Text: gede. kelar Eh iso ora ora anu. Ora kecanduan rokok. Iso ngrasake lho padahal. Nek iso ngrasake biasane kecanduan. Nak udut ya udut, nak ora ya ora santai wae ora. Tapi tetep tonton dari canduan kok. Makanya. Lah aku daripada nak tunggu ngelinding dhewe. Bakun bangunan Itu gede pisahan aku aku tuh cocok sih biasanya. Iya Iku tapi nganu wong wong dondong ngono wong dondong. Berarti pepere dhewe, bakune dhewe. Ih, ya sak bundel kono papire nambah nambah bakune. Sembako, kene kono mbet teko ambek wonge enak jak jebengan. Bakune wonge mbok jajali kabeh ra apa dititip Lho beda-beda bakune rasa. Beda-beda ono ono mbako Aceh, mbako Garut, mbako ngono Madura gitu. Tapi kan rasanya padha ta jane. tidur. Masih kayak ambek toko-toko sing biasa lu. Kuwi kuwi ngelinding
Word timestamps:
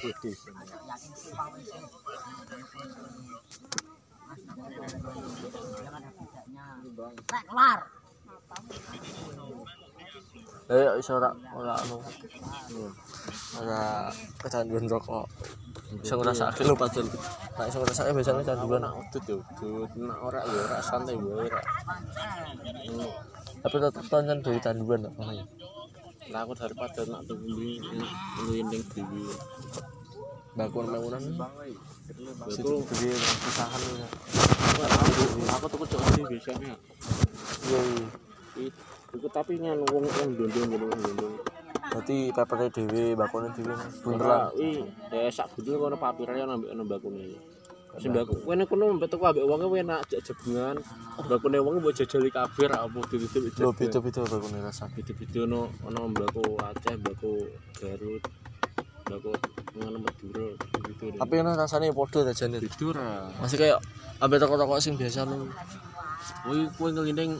gede. 0.00 0.32
kelar 7.28 7.80
Eh 10.70 10.86
iso 11.02 11.18
ora 11.18 11.34
ora 11.58 11.74
anu. 11.82 11.98
Ora 13.58 14.06
kecanduan 14.38 14.86
rokok. 14.86 15.26
Iso 15.98 16.14
ngrasake 16.14 16.62
lho 16.62 16.78
padahal. 16.78 17.10
Nek 17.58 17.66
iso 17.66 17.82
ngrasake 17.82 18.14
biasane 18.14 18.46
kecanduan. 18.46 18.78
Nak 18.86 18.94
udut 19.02 19.22
ya 19.26 19.34
udut, 19.34 19.90
nak 19.98 20.18
ora 20.22 20.40
ya 20.46 20.60
ora 20.70 20.78
santai 20.78 21.18
wae 21.18 21.50
ora. 21.50 21.62
Tapi 23.66 23.76
tetep 23.82 24.04
tonton 24.06 24.38
dari 24.46 24.60
canduan 24.62 25.10
kok. 25.10 25.26
Makanya. 26.20 26.32
Lah 26.36 26.40
aku 26.44 26.52
daripada 26.52 27.00
nak 27.08 27.22
tunggu 27.24 27.56
ngelinding 28.44 28.84
dhewe. 28.92 29.32
Bakun 30.50 30.86
bangunan 30.90 31.22
Itu 32.50 32.74
gede 32.90 33.12
pisahan 33.14 33.80
aku 33.80 35.66
aku 35.66 35.66
tuh 35.70 35.78
cocok 35.78 36.00
sih 36.12 36.24
biasanya. 36.26 36.74
Iya 37.70 37.80
Iku 39.10 39.26
tapi 39.30 39.58
nganu 39.58 39.86
wong 39.90 40.06
wong 40.06 40.30
dondong 40.38 40.66
ngono 40.70 40.86
wong 40.90 41.00
dondong. 41.02 41.34
Berarti 41.90 42.30
pepere 42.30 42.66
dhewe, 42.70 43.18
bakune 43.18 43.48
dhewe. 43.54 43.74
Ih, 44.58 44.86
ya 45.10 45.30
sak 45.30 45.50
bundel 45.54 45.78
kono 45.82 45.96
papire 45.98 46.46
nambah 46.46 46.70
nambah 46.70 46.98
bakune. 46.98 47.34
Sembako, 47.98 48.38
kene 48.46 48.64
kono 48.70 48.94
mbet 48.94 49.10
teko 49.10 49.26
ambek 49.26 49.46
wonge 49.50 49.66
enak 49.82 50.06
jak 50.06 50.22
jebengan. 50.22 50.78
Bakune 51.26 51.58
wonge 51.58 51.80
mbok 51.82 51.94
jajali 51.98 52.30
kabeh 52.30 52.70
ra 52.70 52.86
apa 52.86 52.98
dititip 53.10 53.58
Lho 53.58 53.74
beda-beda 53.74 54.22
bakune 54.30 54.62
rasa. 54.62 54.86
Beda-beda 54.94 55.38
ono 55.42 55.60
ono 55.82 56.00
mbako 56.14 56.42
Aceh, 56.70 56.94
mbako 57.02 57.30
Garut, 57.82 58.22
mbako 59.10 59.30
ngono 59.74 59.98
Madura 60.06 60.46
gitu. 60.86 61.04
Tapi 61.18 61.34
kan 61.34 61.50
rasanya 61.58 61.90
padha 61.90 62.20
ta 62.30 62.32
jane. 62.32 62.62
tidur. 62.62 62.94
Masih 63.42 63.58
kayak 63.58 63.78
ambek 64.22 64.38
toko-toko 64.38 64.78
sing 64.78 64.94
biasa 64.94 65.26
lu. 65.26 65.50
Kuwi 66.46 66.70
kuwi 66.78 66.90
ngelinding 66.94 67.32